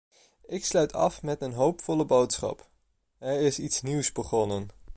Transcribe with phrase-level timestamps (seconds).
[0.45, 2.69] Ik sluit af met een hoopvolle boodschap:
[3.17, 4.67] er is iets nieuws begonnen.